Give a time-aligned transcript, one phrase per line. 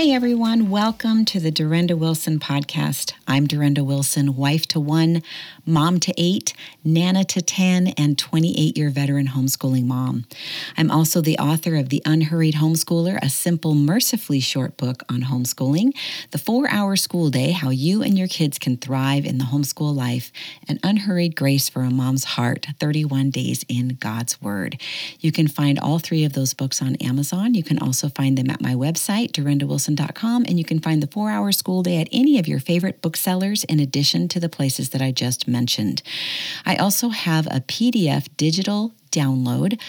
[0.00, 3.12] Hey everyone, welcome to the Durenda Wilson podcast.
[3.28, 5.22] I'm Durenda Wilson, wife to one,
[5.66, 10.24] mom to eight, nana to 10, and 28 year veteran homeschooling mom.
[10.78, 15.94] I'm also the author of The Unhurried Homeschooler, a simple, mercifully short book on homeschooling,
[16.30, 19.94] The Four Hour School Day How You and Your Kids Can Thrive in the Homeschool
[19.94, 20.32] Life,
[20.66, 24.80] and Unhurried Grace for a Mom's Heart 31 Days in God's Word.
[25.20, 27.52] You can find all three of those books on Amazon.
[27.52, 31.06] You can also find them at my website, Durenda Wilson and you can find the
[31.06, 34.90] four hour school day at any of your favorite booksellers, in addition to the places
[34.90, 36.02] that I just mentioned.
[36.64, 39.80] I also have a PDF digital download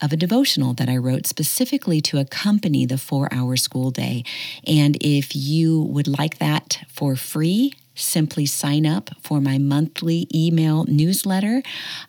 [0.00, 4.24] of a devotional that I wrote specifically to accompany the four hour school day.
[4.66, 10.84] And if you would like that for free, simply sign up for my monthly email
[10.84, 11.62] newsletter.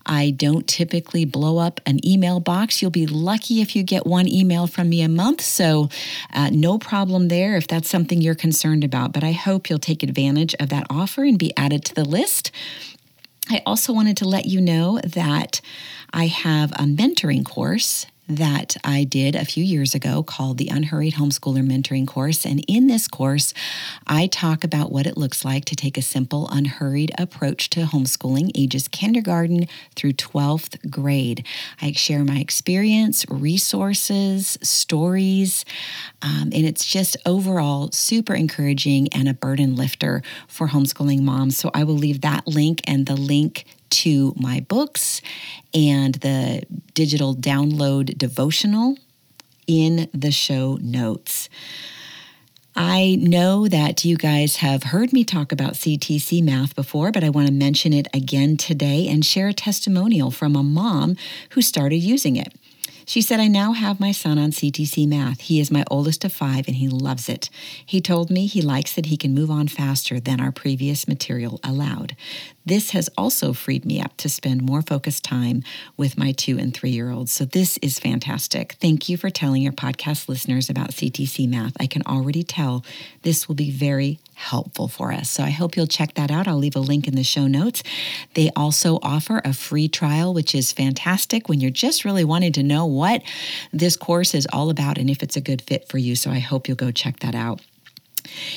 [0.06, 2.82] I don't typically blow up an email box.
[2.82, 5.42] You'll be lucky if you get one email from me a month.
[5.42, 5.90] So,
[6.34, 9.14] uh, no problem there if that's something you're concerned about.
[9.14, 12.52] But I hope you'll take advantage of that offer and be added to the list.
[13.50, 15.62] I also wanted to let you know that
[16.12, 21.14] I have a mentoring course that I did a few years ago called the Unhurried
[21.14, 22.46] Homeschooler Mentoring Course.
[22.46, 23.54] And in this course,
[24.08, 28.52] I talk about what it looks like to take a simple, unhurried approach to homeschooling
[28.56, 31.46] ages kindergarten through 12th grade.
[31.82, 35.64] I share my experience, resources, stories,
[36.22, 41.58] um, and it's just overall super encouraging and a burden lifter for homeschooling moms.
[41.58, 45.22] So I will leave that link and the link to my books
[45.74, 48.98] and the digital download devotional
[49.68, 51.50] in the show notes.
[52.78, 57.30] I know that you guys have heard me talk about CTC math before, but I
[57.30, 61.16] want to mention it again today and share a testimonial from a mom
[61.52, 62.54] who started using it.
[63.06, 65.42] She said, I now have my son on CTC math.
[65.42, 67.50] He is my oldest of five and he loves it.
[67.86, 71.60] He told me he likes that he can move on faster than our previous material
[71.64, 72.16] allowed.
[72.66, 75.64] This has also freed me up to spend more focused time
[75.98, 77.32] with my two and three year olds.
[77.32, 78.74] So, this is fantastic.
[78.82, 81.74] Thank you for telling your podcast listeners about CTC Math.
[81.80, 82.84] I can already tell
[83.22, 85.30] this will be very helpful for us.
[85.30, 86.48] So, I hope you'll check that out.
[86.48, 87.84] I'll leave a link in the show notes.
[88.34, 92.64] They also offer a free trial, which is fantastic when you're just really wanting to
[92.64, 93.22] know what
[93.72, 96.16] this course is all about and if it's a good fit for you.
[96.16, 97.62] So, I hope you'll go check that out.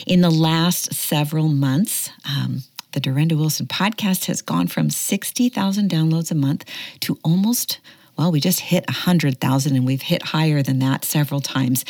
[0.06, 2.62] In the last several months, um,
[2.93, 6.65] the Durenda Wilson podcast has gone from 60,000 downloads a month
[7.00, 7.81] to almost
[8.19, 11.84] well, we just hit 100,000 and we've hit higher than that several times.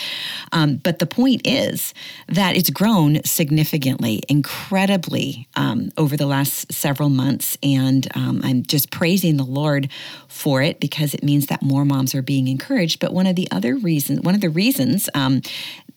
[0.53, 1.95] Um, but the point is
[2.29, 7.57] that it's grown significantly, incredibly um, over the last several months.
[7.63, 9.89] And um, I'm just praising the Lord
[10.29, 13.01] for it because it means that more moms are being encouraged.
[13.01, 15.41] But one of the other reasons, one of the reasons um,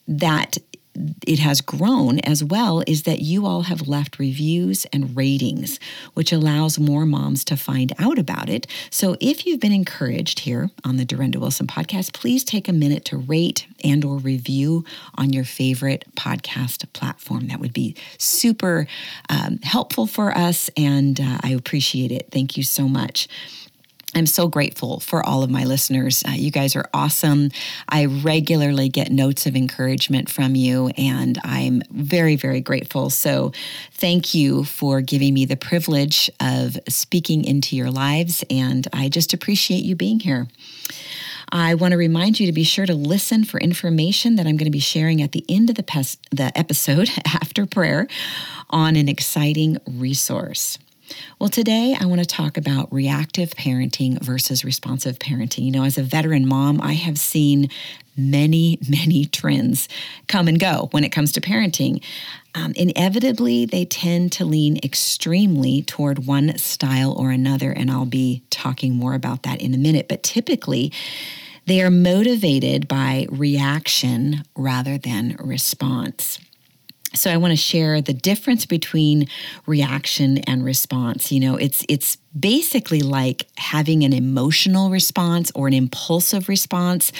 [0.08, 0.56] that
[1.26, 5.80] it has grown as well is that you all have left reviews and ratings
[6.14, 8.66] which allows more moms to find out about it.
[8.90, 13.04] So if you've been encouraged here on the Durenda Wilson podcast please take a minute
[13.06, 17.48] to rate and or review on your favorite podcast platform.
[17.48, 18.86] That would be super
[19.28, 22.28] um, helpful for us and uh, I appreciate it.
[22.30, 23.28] Thank you so much
[24.14, 26.22] I'm so grateful for all of my listeners.
[26.26, 27.50] Uh, you guys are awesome.
[27.88, 33.08] I regularly get notes of encouragement from you, and I'm very, very grateful.
[33.08, 33.52] So,
[33.92, 39.32] thank you for giving me the privilege of speaking into your lives, and I just
[39.32, 40.46] appreciate you being here.
[41.50, 44.66] I want to remind you to be sure to listen for information that I'm going
[44.66, 48.08] to be sharing at the end of the, pes- the episode after prayer
[48.70, 50.78] on an exciting resource.
[51.38, 55.64] Well, today I want to talk about reactive parenting versus responsive parenting.
[55.64, 57.68] You know, as a veteran mom, I have seen
[58.16, 59.88] many, many trends
[60.28, 62.02] come and go when it comes to parenting.
[62.54, 68.42] Um, inevitably, they tend to lean extremely toward one style or another, and I'll be
[68.50, 70.06] talking more about that in a minute.
[70.08, 70.92] But typically,
[71.66, 76.38] they are motivated by reaction rather than response.
[77.14, 79.28] So I want to share the difference between
[79.66, 81.30] reaction and response.
[81.30, 87.12] You know, it's it's basically like having an emotional response or an impulsive response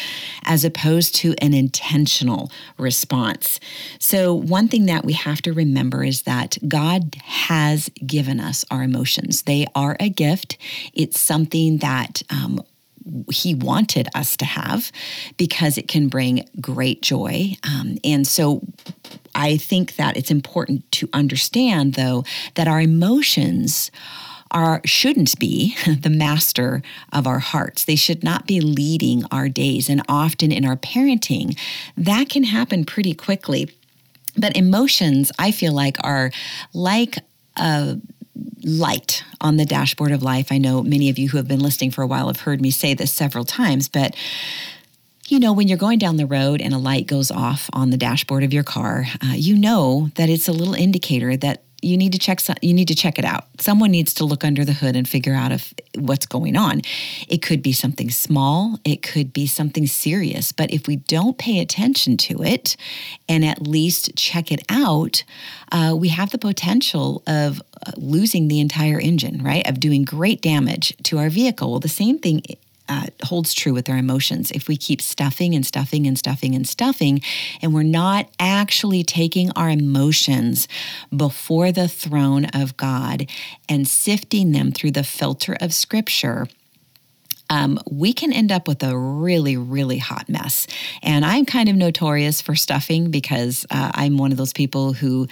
[0.45, 3.61] as opposed to an intentional response.
[3.99, 8.83] So one thing that we have to remember is that God has given us our
[8.83, 9.43] emotions.
[9.43, 10.57] They are a gift.
[10.95, 12.63] It's something that um,
[13.31, 14.93] he wanted us to have
[15.37, 17.55] because it can bring great joy.
[17.65, 18.63] Um, and so
[19.35, 23.91] I think that it's important to understand, though, that our emotions
[24.51, 26.83] are shouldn't be the master
[27.13, 27.85] of our hearts.
[27.85, 29.89] They should not be leading our days.
[29.89, 31.59] And often in our parenting,
[31.97, 33.71] that can happen pretty quickly.
[34.37, 36.31] But emotions, I feel like, are
[36.73, 37.19] like
[37.57, 37.99] a
[38.65, 40.51] light on the dashboard of life.
[40.51, 42.71] I know many of you who have been listening for a while have heard me
[42.71, 44.15] say this several times, but
[45.29, 47.97] you know, when you're going down the road and a light goes off on the
[47.97, 52.13] dashboard of your car, uh, you know that it's a little indicator that you need
[52.13, 53.47] to check you need to check it out.
[53.61, 56.83] Someone needs to look under the hood and figure out if what's going on.
[57.29, 61.61] It could be something small, it could be something serious, but if we don't pay
[61.61, 62.77] attention to it
[63.29, 65.25] and at least check it out,
[65.71, 69.69] uh, we have the potential of uh, losing the entire engine, right?
[69.69, 71.71] Of doing great damage to our vehicle.
[71.71, 72.43] Well, the same thing
[72.93, 74.51] uh, holds true with our emotions.
[74.51, 77.23] If we keep stuffing and stuffing and stuffing and stuffing,
[77.63, 80.69] and we're not actually taking our emotions
[81.15, 83.31] before the throne of God
[83.69, 86.49] and sifting them through the filter of Scripture,
[87.49, 90.67] um, we can end up with a really, really hot mess.
[91.03, 95.29] And I'm kind of notorious for stuffing because uh, I'm one of those people who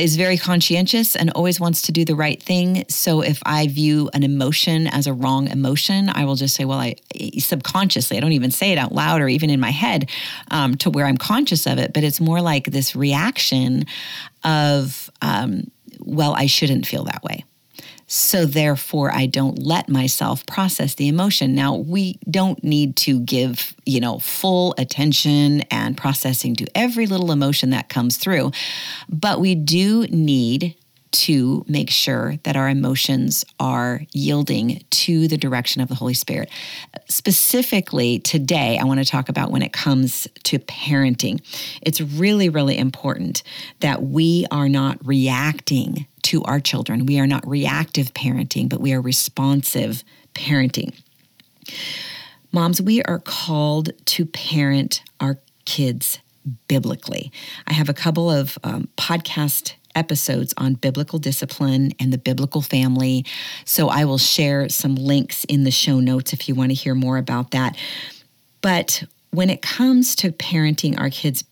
[0.00, 2.84] is very conscientious and always wants to do the right thing.
[2.88, 6.78] So if I view an emotion as a wrong emotion, I will just say, well,
[6.78, 6.96] I
[7.38, 10.10] subconsciously, I don't even say it out loud or even in my head
[10.50, 13.86] um, to where I'm conscious of it, but it's more like this reaction
[14.44, 17.44] of, um, well, I shouldn't feel that way.
[18.08, 21.54] So therefore, I don't let myself process the emotion.
[21.54, 27.30] Now, we don't need to give, you know, full attention and processing to every little
[27.30, 28.52] emotion that comes through,
[29.10, 30.74] but we do need
[31.10, 36.50] to make sure that our emotions are yielding to the direction of the Holy Spirit.
[37.08, 41.40] Specifically, today, I want to talk about when it comes to parenting.
[41.82, 43.42] It's really, really important
[43.80, 47.06] that we are not reacting to our children.
[47.06, 50.04] We are not reactive parenting, but we are responsive
[50.34, 50.94] parenting.
[52.52, 56.18] Moms, we are called to parent our kids
[56.66, 57.32] biblically.
[57.66, 63.24] I have a couple of um, podcast episodes on biblical discipline and the biblical family.
[63.64, 66.94] So I will share some links in the show notes if you want to hear
[66.94, 67.74] more about that.
[68.60, 71.42] But when it comes to parenting our kids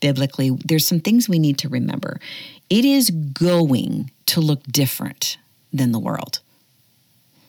[0.00, 2.20] biblically, there's some things we need to remember.
[2.68, 5.38] It is going to look different
[5.72, 6.40] than the world.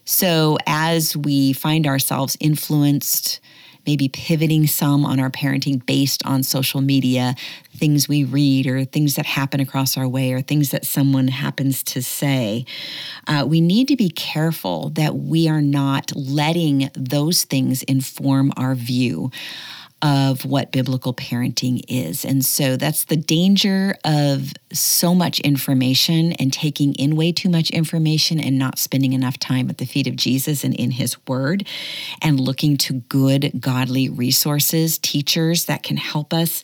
[0.05, 3.41] So, as we find ourselves influenced,
[3.85, 7.35] maybe pivoting some on our parenting based on social media,
[7.75, 11.81] things we read or things that happen across our way or things that someone happens
[11.83, 12.65] to say,
[13.27, 18.75] uh, we need to be careful that we are not letting those things inform our
[18.75, 19.31] view
[20.01, 22.23] of what biblical parenting is.
[22.23, 27.71] And so that's the danger of so much information and taking in way too much
[27.71, 31.65] information and not spending enough time at the feet of Jesus and in his word
[32.21, 36.61] and looking to good, godly resources, teachers that can help us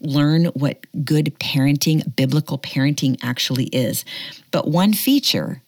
[0.00, 4.04] learn what good parenting, biblical parenting actually is.
[4.50, 5.62] But one feature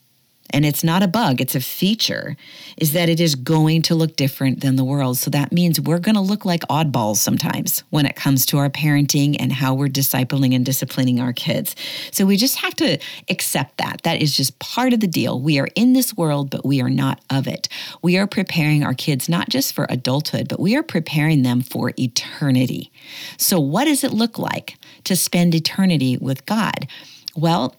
[0.51, 2.37] and it's not a bug, it's a feature,
[2.77, 5.19] is that it is going to look different than the world.
[5.19, 8.71] So that means we're going to look like oddballs sometimes when it comes to our
[8.71, 11.75] parenting and how we're discipling and disciplining our kids.
[12.13, 12.99] So we just have to
[13.29, 14.03] accept that.
[14.05, 15.41] That is just part of the deal.
[15.41, 17.69] We are in this world, but we are not of it.
[18.03, 21.93] We are preparing our kids not just for adulthood, but we are preparing them for
[21.99, 22.93] eternity.
[23.39, 26.87] So, what does it look like to spend eternity with God?
[27.37, 27.75] Well,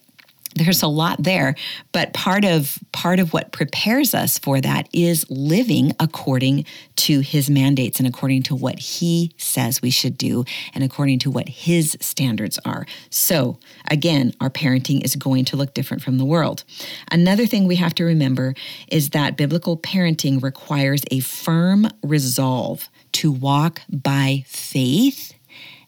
[0.56, 1.54] there's a lot there
[1.92, 7.50] but part of part of what prepares us for that is living according to his
[7.50, 11.98] mandates and according to what he says we should do and according to what his
[12.02, 12.86] standards are.
[13.10, 13.60] So
[13.90, 16.64] again our parenting is going to look different from the world.
[17.12, 18.54] Another thing we have to remember
[18.88, 25.34] is that biblical parenting requires a firm resolve to walk by faith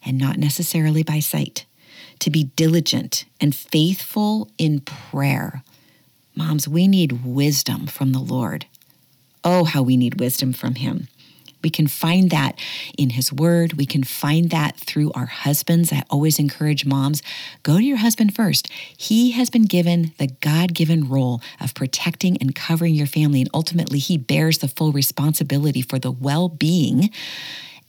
[0.04, 1.64] and not necessarily by sight
[2.20, 5.62] to be diligent and faithful in prayer.
[6.34, 8.66] Moms, we need wisdom from the Lord.
[9.44, 11.08] Oh, how we need wisdom from Him.
[11.62, 12.58] We can find that
[12.96, 13.74] in His Word.
[13.74, 15.92] We can find that through our husbands.
[15.92, 17.22] I always encourage moms
[17.62, 18.70] go to your husband first.
[18.96, 23.50] He has been given the God given role of protecting and covering your family, and
[23.52, 27.10] ultimately, He bears the full responsibility for the well being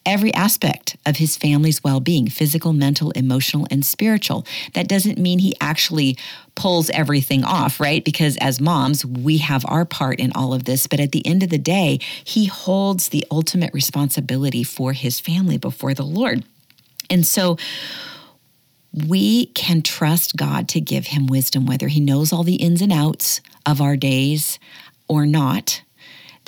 [0.10, 4.46] every aspect of his family's well being physical, mental, emotional, and spiritual.
[4.74, 6.18] That doesn't mean he actually
[6.56, 8.04] pulls everything off, right?
[8.04, 10.88] Because as moms, we have our part in all of this.
[10.88, 15.58] But at the end of the day, he holds the ultimate responsibility for his family
[15.58, 16.44] before the Lord.
[17.10, 17.58] And so,
[18.92, 22.92] we can trust God to give him wisdom, whether he knows all the ins and
[22.92, 24.58] outs of our days
[25.08, 25.84] or not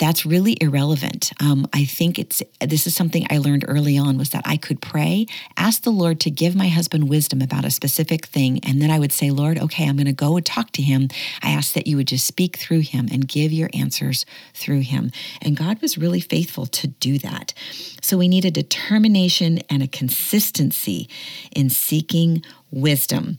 [0.02, 1.30] that's really irrelevant.
[1.40, 4.82] Um, I think it's this is something I learned early on was that I could
[4.82, 8.90] pray, ask the Lord to give my husband wisdom about a specific thing, and then
[8.90, 11.08] I would say, Lord, okay, I'm going to go and talk to him.
[11.40, 15.12] I ask that you would just speak through him and give your answers through him.
[15.40, 17.54] And God was really faithful to do that.
[18.02, 21.08] So we need a determination and a consistency
[21.54, 22.42] in seeking
[22.72, 23.38] wisdom.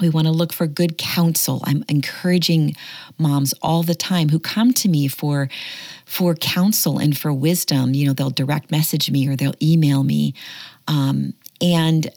[0.00, 1.62] We want to look for good counsel.
[1.64, 2.76] I'm encouraging
[3.18, 5.48] moms all the time who come to me for
[6.04, 7.94] for counsel and for wisdom.
[7.94, 10.34] You know, they'll direct message me or they'll email me,
[10.86, 12.10] um, and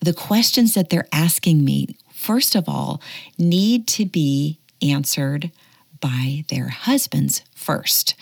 [0.00, 3.00] the questions that they're asking me, first of all,
[3.38, 5.50] need to be answered
[6.00, 8.14] by their husbands first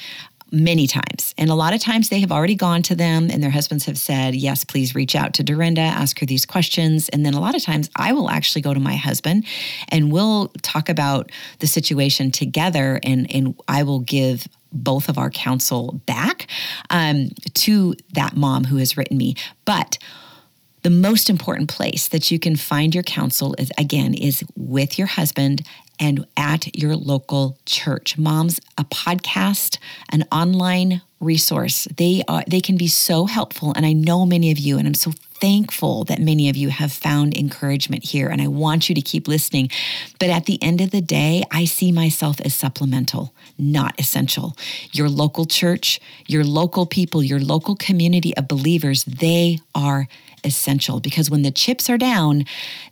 [0.52, 1.34] many times.
[1.36, 3.98] And a lot of times they have already gone to them and their husbands have
[3.98, 7.08] said, Yes, please reach out to Durenda, ask her these questions.
[7.08, 9.44] And then a lot of times I will actually go to my husband
[9.88, 15.30] and we'll talk about the situation together and, and I will give both of our
[15.30, 16.48] counsel back
[16.90, 19.34] um, to that mom who has written me.
[19.64, 19.98] But
[20.82, 25.08] the most important place that you can find your counsel is again is with your
[25.08, 25.62] husband
[25.98, 28.18] and at your local church.
[28.18, 29.78] Moms, a podcast,
[30.10, 31.88] an online resource.
[31.96, 34.94] They are they can be so helpful and I know many of you and I'm
[34.94, 39.00] so thankful that many of you have found encouragement here and I want you to
[39.00, 39.70] keep listening.
[40.18, 44.56] But at the end of the day, I see myself as supplemental, not essential.
[44.92, 50.08] Your local church, your local people, your local community of believers, they are
[50.44, 52.44] essential because when the chips are down,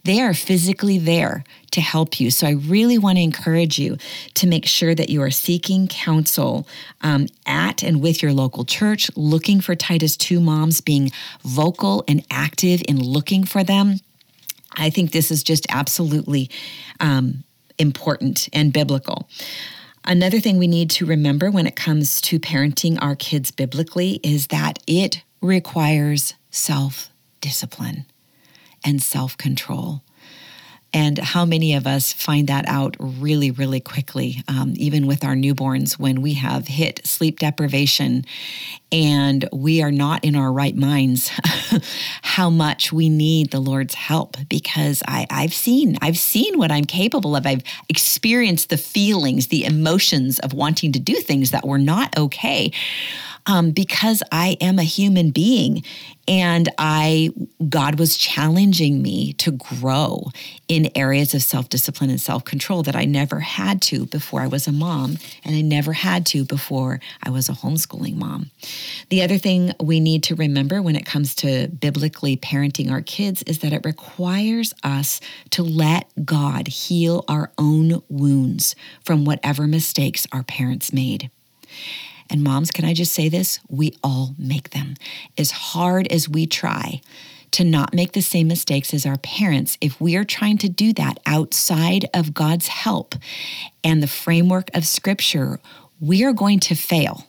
[0.05, 2.31] they are physically there to help you.
[2.31, 3.97] So I really want to encourage you
[4.35, 6.69] to make sure that you are seeking counsel
[7.03, 11.11] um, at and with your local church, looking for Titus 2 moms, being
[11.43, 13.97] vocal and active in looking for them.
[14.77, 16.51] I think this is just absolutely
[17.01, 17.45] um,
[17.79, 19.29] important and biblical.
[20.05, 24.49] Another thing we need to remember when it comes to parenting our kids biblically is
[24.49, 27.11] that it requires self
[27.45, 28.07] discipline
[28.83, 30.03] and self control.
[30.95, 35.35] And how many of us find that out really, really quickly, um, even with our
[35.35, 38.25] newborns when we have hit sleep deprivation
[38.95, 41.29] and we are not in our right minds,
[42.23, 46.85] how much we need the Lord's help because I, I've seen, I've seen what I'm
[46.85, 47.45] capable of.
[47.45, 52.71] I've experienced the feelings, the emotions of wanting to do things that were not okay
[53.47, 55.85] um, because I am a human being
[56.27, 57.31] and I
[57.69, 60.31] God was challenging me to grow
[60.69, 64.73] in areas of self-discipline and self-control that I never had to before I was a
[64.73, 68.51] mom and I never had to before I was a homeschooling mom.
[69.11, 73.43] The other thing we need to remember when it comes to biblically parenting our kids
[73.45, 78.75] is that it requires us to let God heal our own wounds
[79.05, 81.31] from whatever mistakes our parents made.
[82.31, 83.61] And moms, can I just say this?
[83.69, 84.95] We all make them.
[85.37, 87.01] As hard as we try
[87.53, 90.93] to not make the same mistakes as our parents, if we are trying to do
[90.95, 93.15] that outside of God's help
[93.85, 95.61] and the framework of Scripture,
[96.01, 97.27] we are going to fail.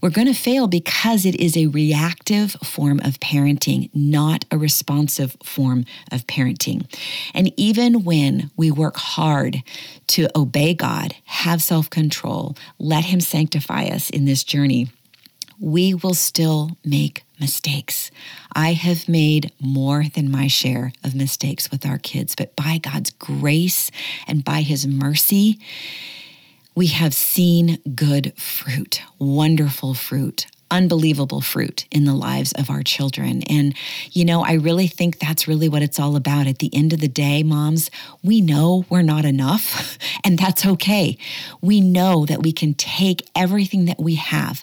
[0.00, 5.36] We're going to fail because it is a reactive form of parenting, not a responsive
[5.42, 6.86] form of parenting.
[7.34, 9.62] And even when we work hard
[10.08, 14.88] to obey God, have self control, let Him sanctify us in this journey,
[15.58, 18.10] we will still make mistakes.
[18.54, 23.10] I have made more than my share of mistakes with our kids, but by God's
[23.10, 23.90] grace
[24.26, 25.58] and by His mercy,
[26.76, 33.42] we have seen good fruit, wonderful fruit, unbelievable fruit in the lives of our children.
[33.44, 33.74] And,
[34.12, 36.46] you know, I really think that's really what it's all about.
[36.46, 37.90] At the end of the day, moms,
[38.22, 41.16] we know we're not enough, and that's okay.
[41.62, 44.62] We know that we can take everything that we have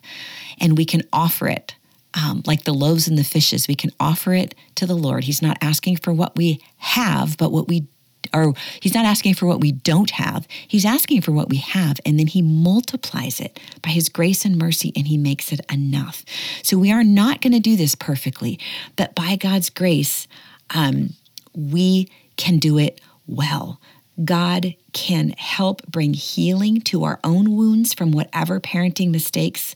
[0.60, 1.76] and we can offer it.
[2.16, 5.24] Um, like the loaves and the fishes, we can offer it to the Lord.
[5.24, 7.88] He's not asking for what we have, but what we
[8.34, 10.48] or he's not asking for what we don't have.
[10.68, 12.00] He's asking for what we have.
[12.06, 16.24] And then he multiplies it by his grace and mercy and he makes it enough.
[16.62, 18.60] So we are not going to do this perfectly,
[18.96, 20.28] but by God's grace,
[20.74, 21.14] um,
[21.56, 23.80] we can do it well.
[24.24, 29.76] God can help bring healing to our own wounds from whatever parenting mistakes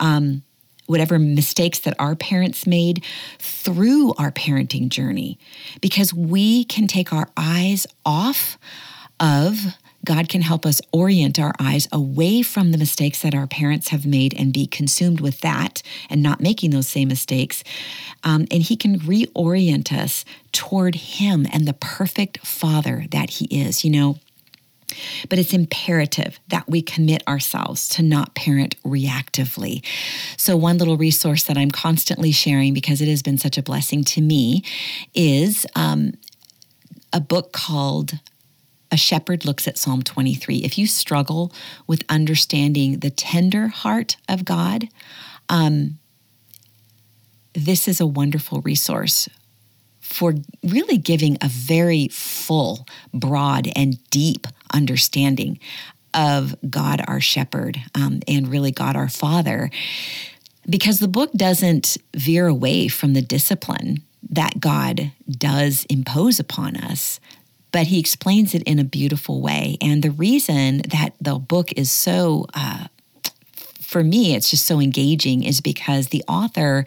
[0.00, 0.42] um,
[0.86, 3.04] whatever mistakes that our parents made
[3.38, 5.38] through our parenting journey
[5.80, 8.58] because we can take our eyes off
[9.18, 9.76] of
[10.06, 14.06] God can help us orient our eyes away from the mistakes that our parents have
[14.06, 17.64] made and be consumed with that and not making those same mistakes.
[18.22, 23.84] Um, and He can reorient us toward Him and the perfect Father that He is.
[23.84, 24.18] You know,
[25.28, 29.84] But it's imperative that we commit ourselves to not parent reactively.
[30.36, 34.04] So, one little resource that I'm constantly sharing because it has been such a blessing
[34.04, 34.62] to me
[35.14, 36.12] is um,
[37.12, 38.20] a book called
[38.90, 40.58] a shepherd looks at Psalm 23.
[40.58, 41.52] If you struggle
[41.86, 44.88] with understanding the tender heart of God,
[45.48, 45.98] um,
[47.52, 49.28] this is a wonderful resource
[50.00, 55.58] for really giving a very full, broad, and deep understanding
[56.14, 59.70] of God our shepherd um, and really God our father.
[60.68, 67.20] Because the book doesn't veer away from the discipline that God does impose upon us,
[67.70, 69.76] but he explains it in a beautiful way.
[69.80, 72.86] And the reason that the book is so uh,
[73.86, 76.84] for me, it's just so engaging is because the author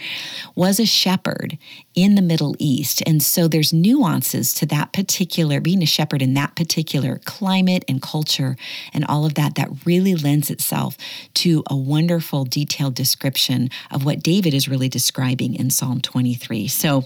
[0.54, 1.58] was a shepherd
[1.96, 3.02] in the Middle East.
[3.08, 8.02] And so there's nuances to that particular, being a shepherd in that particular climate and
[8.02, 8.58] culture
[8.94, 10.98] and all of that, that really lends itself
[11.36, 16.68] to a wonderful, detailed description of what David is really describing in Psalm 23.
[16.68, 17.06] So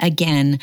[0.00, 0.58] again,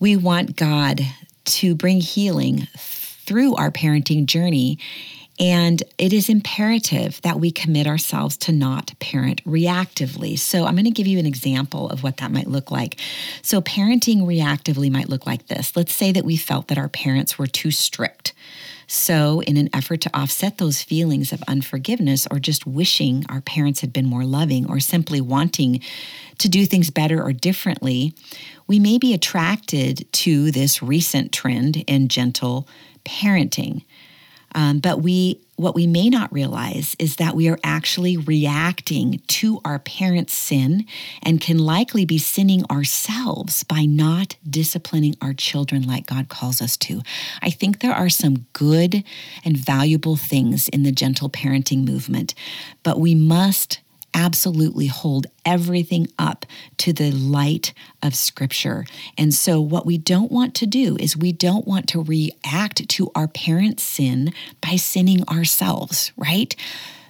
[0.00, 1.02] we want God
[1.44, 4.78] to bring healing through our parenting journey.
[5.38, 10.38] And it is imperative that we commit ourselves to not parent reactively.
[10.38, 12.98] So, I'm going to give you an example of what that might look like.
[13.42, 15.76] So, parenting reactively might look like this.
[15.76, 18.32] Let's say that we felt that our parents were too strict.
[18.86, 23.80] So, in an effort to offset those feelings of unforgiveness or just wishing our parents
[23.80, 25.80] had been more loving or simply wanting
[26.38, 28.14] to do things better or differently,
[28.66, 32.68] we may be attracted to this recent trend in gentle
[33.04, 33.82] parenting.
[34.54, 39.60] Um, but we, what we may not realize is that we are actually reacting to
[39.64, 40.86] our parents' sin
[41.22, 46.76] and can likely be sinning ourselves by not disciplining our children like God calls us
[46.78, 47.02] to.
[47.42, 49.02] I think there are some good
[49.44, 52.34] and valuable things in the gentle parenting movement,
[52.82, 53.80] but we must
[54.16, 56.46] absolutely hold everything up
[56.78, 58.86] to the light of Scripture.
[59.16, 63.12] And so, what we don't want to do is we don't want to react to
[63.14, 66.56] our parents' sin by sinning ourselves, right?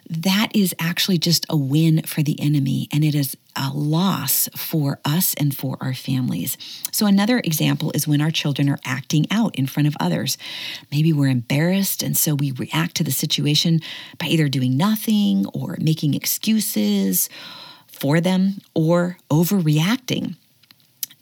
[0.09, 5.01] That is actually just a win for the enemy and it is a loss for
[5.05, 6.57] us and for our families.
[6.92, 10.37] So, another example is when our children are acting out in front of others.
[10.90, 13.81] Maybe we're embarrassed, and so we react to the situation
[14.19, 17.29] by either doing nothing or making excuses
[17.87, 20.37] for them or overreacting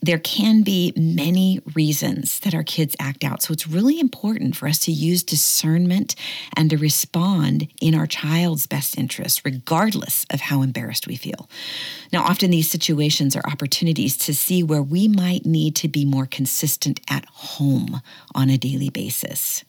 [0.06, 3.42] there can be many reasons that our kids act out.
[3.42, 6.14] So it's really important for us to use discernment
[6.56, 11.48] and to respond in our child's best interest, regardless of how embarrassed we feel.
[12.12, 16.26] Now, often these situations are opportunities to see where we might need to be more
[16.26, 18.00] consistent at home
[18.34, 19.64] on a daily basis.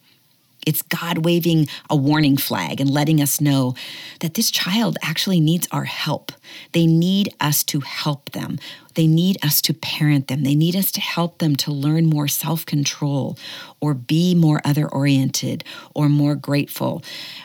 [0.66, 3.76] It's God waving a warning flag and letting us know
[4.20, 6.32] that this child actually needs our help.
[6.72, 8.58] They need us to help them.
[8.96, 10.44] They need us to parent them.
[10.44, 13.38] They need us to help them to learn more self control
[13.82, 17.04] or be more other oriented or more grateful.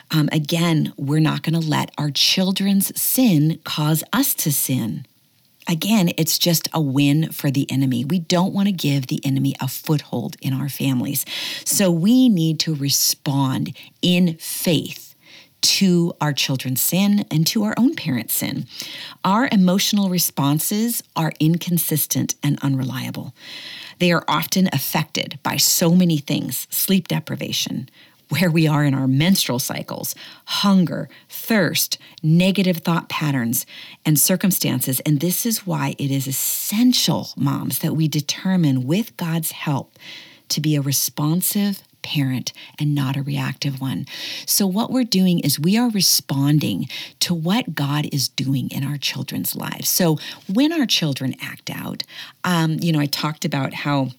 [0.09, 5.05] Um, again, we're not going to let our children's sin cause us to sin.
[5.71, 8.03] Again, it's just a win for the enemy.
[8.03, 11.25] We don't want to give the enemy a foothold in our families.
[11.63, 15.15] So we need to respond in faith
[15.61, 18.65] to our children's sin and to our own parents' sin.
[19.23, 23.33] Our emotional responses are inconsistent and unreliable.
[23.99, 27.87] They are often affected by so many things sleep deprivation,
[28.31, 30.15] where we are in our menstrual cycles,
[30.45, 33.65] hunger, thirst, negative thought patterns,
[34.05, 35.01] and circumstances.
[35.01, 39.99] And this is why it is essential, moms, that we determine with God's help
[40.47, 44.05] to be a responsive parent and not a reactive one.
[44.45, 46.87] So, what we're doing is we are responding
[47.19, 49.89] to what God is doing in our children's lives.
[49.89, 50.17] So,
[50.51, 52.03] when our children act out,
[52.43, 54.11] um, you know, I talked about how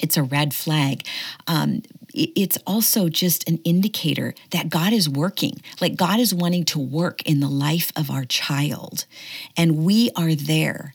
[0.00, 1.06] it's a red flag.
[1.46, 1.82] Um,
[2.14, 5.60] it's also just an indicator that God is working.
[5.80, 9.04] Like God is wanting to work in the life of our child.
[9.56, 10.94] And we are there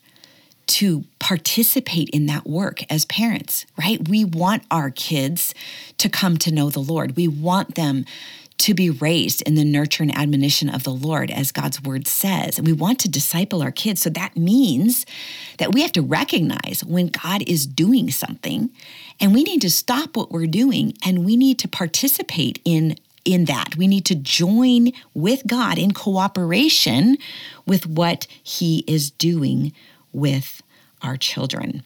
[0.68, 4.08] to participate in that work as parents, right?
[4.08, 5.54] We want our kids
[5.98, 7.18] to come to know the Lord.
[7.18, 8.06] We want them
[8.62, 12.58] to be raised in the nurture and admonition of the Lord, as God's word says.
[12.58, 14.02] And we want to disciple our kids.
[14.02, 15.06] So that means
[15.58, 18.70] that we have to recognize when God is doing something
[19.20, 23.46] and we need to stop what we're doing and we need to participate in in
[23.46, 23.76] that.
[23.78, 27.18] We need to join with God in cooperation
[27.68, 29.74] with what He is doing
[30.12, 30.64] with
[31.04, 31.84] our children.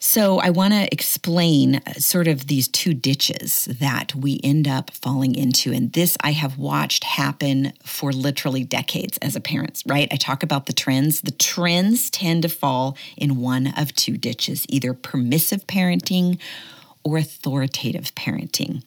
[0.00, 4.92] So, I want to explain uh, sort of these two ditches that we end up
[4.92, 5.72] falling into.
[5.72, 10.08] And this I have watched happen for literally decades as a parent, right?
[10.12, 11.22] I talk about the trends.
[11.22, 16.38] The trends tend to fall in one of two ditches either permissive parenting
[17.02, 18.84] or authoritative parenting.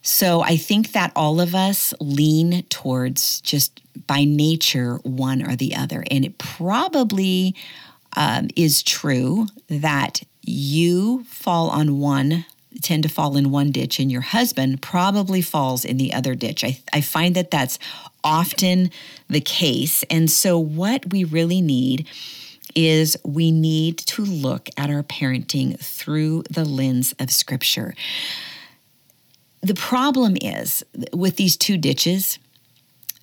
[0.00, 5.76] So, I think that all of us lean towards just by nature one or the
[5.76, 6.04] other.
[6.10, 7.54] And it probably
[8.16, 12.44] um, is true that you fall on one
[12.82, 16.62] tend to fall in one ditch and your husband probably falls in the other ditch.
[16.62, 17.78] I, I find that that's
[18.22, 18.90] often
[19.28, 20.02] the case.
[20.10, 22.06] And so, what we really need
[22.74, 27.94] is we need to look at our parenting through the lens of Scripture.
[29.62, 32.38] The problem is with these two ditches,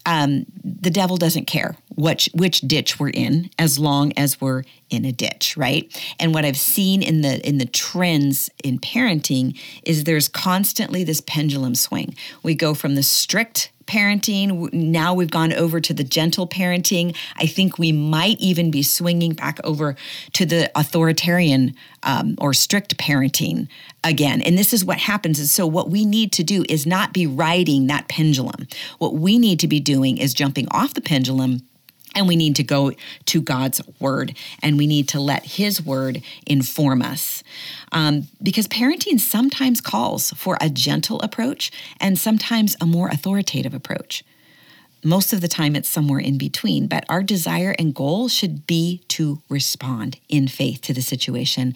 [0.06, 5.06] um, the devil doesn't care which which ditch we're in as long as we're in
[5.06, 5.92] a ditch right?
[6.20, 11.22] And what i've seen in the in the trends in parenting is there's constantly this
[11.22, 12.16] pendulum swing.
[12.42, 14.72] We go from the strict parenting.
[14.74, 17.16] Now we've gone over to the gentle parenting.
[17.38, 19.96] I think we might even be swinging back over
[20.34, 23.68] to the authoritarian um, or strict parenting
[24.04, 24.42] again.
[24.42, 25.40] And this is what happens.
[25.40, 28.68] And so, what we need to do is not be riding that pendulum.
[29.00, 31.62] What we need to be doing is jumping off the pendulum
[32.16, 32.92] and we need to go
[33.26, 37.44] to God's word and we need to let His word inform us.
[37.92, 44.24] Um, because parenting sometimes calls for a gentle approach and sometimes a more authoritative approach.
[45.06, 49.04] Most of the time, it's somewhere in between, but our desire and goal should be
[49.10, 51.76] to respond in faith to the situation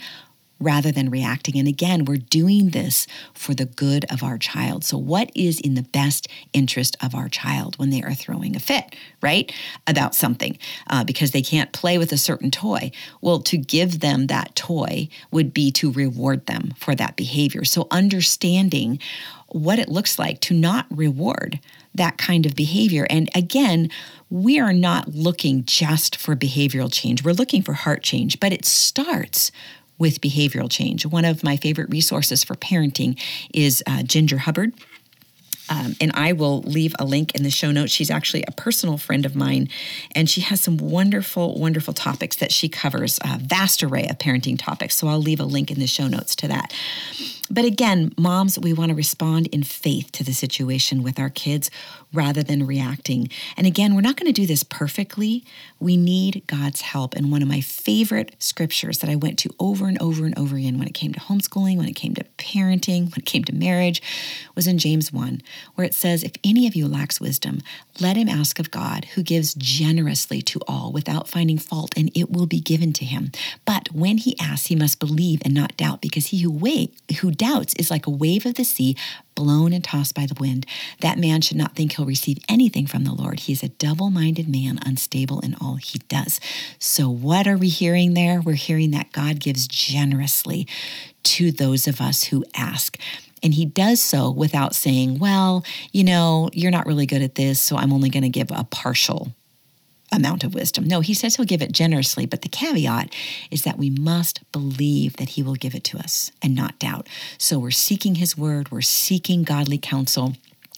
[0.59, 1.57] rather than reacting.
[1.57, 4.83] And again, we're doing this for the good of our child.
[4.83, 8.59] So, what is in the best interest of our child when they are throwing a
[8.59, 9.51] fit, right?
[9.85, 12.91] About something uh, because they can't play with a certain toy?
[13.21, 17.65] Well, to give them that toy would be to reward them for that behavior.
[17.65, 18.99] So, understanding
[19.49, 21.59] what it looks like to not reward
[21.95, 23.07] that kind of behavior.
[23.09, 23.89] And again,
[24.29, 27.23] we are not looking just for behavioral change.
[27.23, 29.51] We're looking for heart change, but it starts
[29.97, 31.05] with behavioral change.
[31.05, 33.19] One of my favorite resources for parenting
[33.53, 34.73] is uh, Ginger Hubbard.
[35.69, 37.91] Um, and I will leave a link in the show notes.
[37.91, 39.67] She's actually a personal friend of mine,
[40.15, 44.57] and she has some wonderful, wonderful topics that she covers, a vast array of parenting
[44.57, 44.95] topics.
[44.95, 46.73] So I'll leave a link in the show notes to that.
[47.49, 51.71] But again, moms, we want to respond in faith to the situation with our kids
[52.13, 53.29] rather than reacting.
[53.55, 55.43] And again, we're not going to do this perfectly.
[55.79, 57.15] We need God's help.
[57.15, 60.55] And one of my favorite scriptures that I went to over and over and over
[60.55, 63.55] again when it came to homeschooling, when it came to parenting, when it came to
[63.55, 64.01] marriage,
[64.55, 65.41] was in James 1,
[65.75, 67.61] where it says, If any of you lacks wisdom,
[67.99, 72.29] let him ask of God, who gives generously to all without finding fault, and it
[72.29, 73.31] will be given to him.
[73.65, 77.31] But when he asks, he must believe and not doubt, because he who wait, who
[77.37, 78.95] doubts is like a wave of the sea
[79.35, 80.65] blown and tossed by the wind.
[81.01, 83.41] That man should not think he'll receive anything from the Lord.
[83.41, 86.39] He is a double minded man, unstable in all he does.
[86.79, 88.41] So, what are we hearing there?
[88.41, 90.67] We're hearing that God gives generously
[91.23, 92.97] to those of us who ask.
[93.43, 97.61] And he does so without saying, well, you know, you're not really good at this,
[97.61, 99.31] so I'm only going to give a partial
[100.11, 100.85] amount of wisdom.
[100.85, 103.13] No, he says he'll give it generously, but the caveat
[103.51, 107.07] is that we must believe that he will give it to us and not doubt.
[107.37, 110.33] So we're seeking his word, we're seeking godly counsel.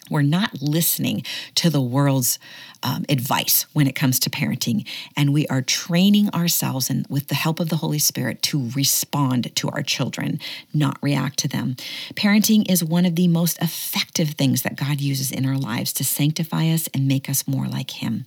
[0.10, 1.24] We're not listening
[1.56, 2.40] to the world's
[2.82, 7.36] um, advice when it comes to parenting, and we are training ourselves and with the
[7.36, 10.40] help of the Holy Spirit to respond to our children,
[10.74, 11.76] not react to them.
[12.16, 16.04] Parenting is one of the most effective things that God uses in our lives to
[16.04, 18.26] sanctify us and make us more like Him.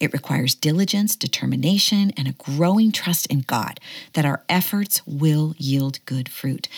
[0.00, 3.80] It requires diligence, determination, and a growing trust in God
[4.12, 6.68] that our efforts will yield good fruit.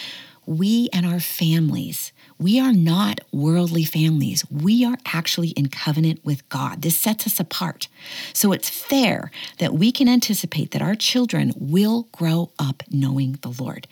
[0.48, 4.44] We and our families we are not worldly families.
[4.48, 6.82] We are actually in covenant with God.
[6.82, 7.88] This sets us apart.
[8.32, 13.52] So it's fair that we can anticipate that our children will grow up knowing the
[13.60, 13.88] Lord.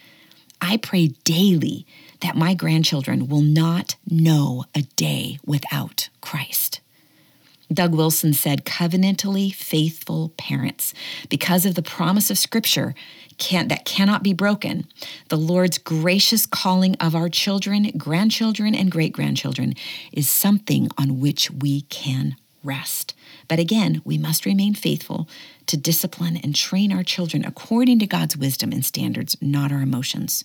[0.60, 1.86] I pray daily
[2.20, 6.80] that my grandchildren will not know a day without Christ.
[7.72, 10.94] Doug Wilson said, covenantally faithful parents,
[11.28, 12.94] because of the promise of Scripture
[13.38, 14.86] can, that cannot be broken,
[15.28, 19.74] the Lord's gracious calling of our children, grandchildren, and great grandchildren
[20.12, 23.14] is something on which we can rest.
[23.48, 25.28] But again, we must remain faithful
[25.66, 30.44] to discipline and train our children according to God's wisdom and standards, not our emotions.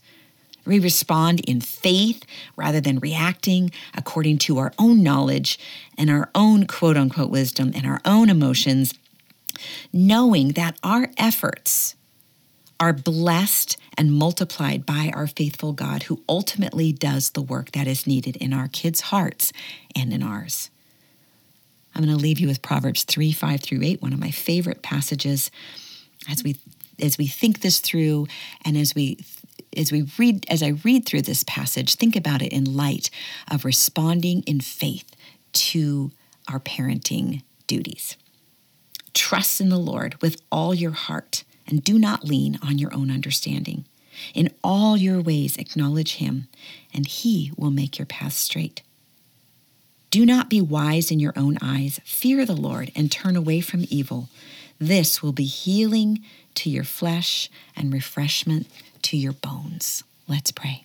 [0.65, 2.23] We respond in faith
[2.55, 5.59] rather than reacting according to our own knowledge
[5.97, 8.93] and our own quote unquote wisdom and our own emotions,
[9.91, 11.95] knowing that our efforts
[12.79, 18.07] are blessed and multiplied by our faithful God who ultimately does the work that is
[18.07, 19.53] needed in our kids' hearts
[19.95, 20.71] and in ours.
[21.93, 24.81] I'm going to leave you with Proverbs 3 5 through 8, one of my favorite
[24.81, 25.51] passages
[26.29, 26.57] as we
[26.99, 28.27] as we think this through
[28.63, 29.17] and as we
[29.75, 33.09] as we read as I read through this passage, think about it in light
[33.49, 35.15] of responding in faith
[35.53, 36.11] to
[36.49, 38.17] our parenting duties.
[39.13, 43.11] Trust in the Lord with all your heart and do not lean on your own
[43.11, 43.85] understanding.
[44.33, 46.47] In all your ways acknowledge him,
[46.93, 48.81] and he will make your path straight.
[50.09, 52.01] Do not be wise in your own eyes.
[52.03, 54.27] Fear the Lord and turn away from evil.
[54.77, 56.23] This will be healing
[56.55, 58.67] to your flesh and refreshment
[59.03, 60.03] to your bones.
[60.27, 60.83] Let's pray.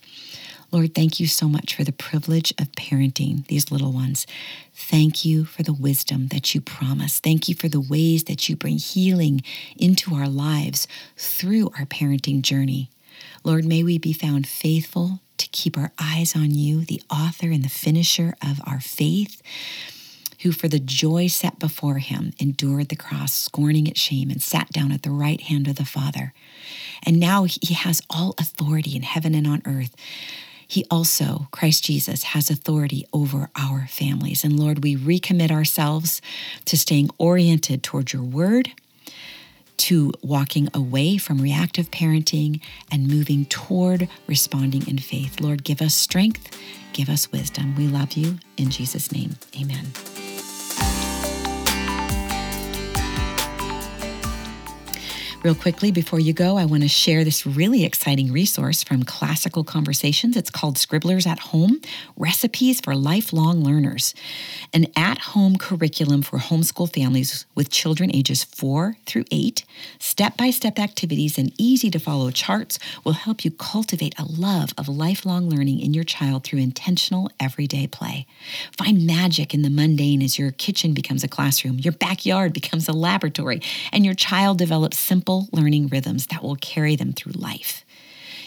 [0.73, 4.27] Lord, thank you so much for the privilege of parenting these little ones.
[4.75, 7.21] Thank you for the wisdom that you promise.
[7.21, 9.43] Thank you for the ways that you bring healing
[9.79, 12.91] into our lives through our parenting journey.
[13.45, 17.65] Lord, may we be found faithful to keep our eyes on you, the author and
[17.65, 19.41] the finisher of our faith
[20.43, 24.71] who for the joy set before him endured the cross, scorning its shame, and sat
[24.71, 26.33] down at the right hand of the Father.
[27.03, 29.95] And now he has all authority in heaven and on earth.
[30.69, 34.43] He also, Christ Jesus, has authority over our families.
[34.43, 36.21] And Lord, we recommit ourselves
[36.65, 38.73] to staying oriented towards your word,
[39.77, 45.41] to walking away from reactive parenting and moving toward responding in faith.
[45.41, 46.57] Lord, give us strength,
[46.93, 47.77] give us wisdom.
[47.77, 48.39] We love you.
[48.57, 49.93] In Jesus' name, amen.
[55.47, 59.63] Real quickly, before you go, I want to share this really exciting resource from Classical
[59.63, 60.37] Conversations.
[60.37, 61.81] It's called Scribblers at Home
[62.17, 64.13] Recipes for Lifelong Learners,
[64.75, 69.65] an at home curriculum for homeschool families with children ages four through eight.
[70.01, 74.71] Step by step activities and easy to follow charts will help you cultivate a love
[74.77, 78.27] of lifelong learning in your child through intentional everyday play.
[78.77, 82.93] Find magic in the mundane as your kitchen becomes a classroom, your backyard becomes a
[82.93, 84.99] laboratory, and your child develops
[85.37, 87.85] simple learning rhythms that will carry them through life.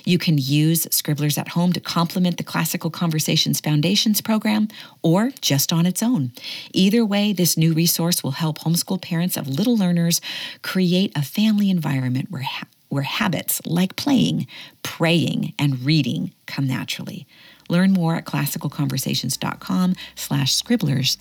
[0.06, 4.70] You can use Scribblers at Home to complement the Classical Conversations Foundations program
[5.04, 6.32] or just on its own.
[6.74, 10.22] Either way, this new resource will help homeschool parents of little learners
[10.62, 14.48] create a family environment where, ha- where habits like playing,
[14.84, 17.28] praying, and reading come naturally.
[17.68, 21.18] Learn more at classicalconversations.com slash scribblers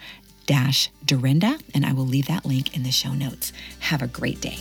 [0.47, 3.53] dash Durenda, and I will leave that link in the show notes.
[3.81, 4.61] Have a great day.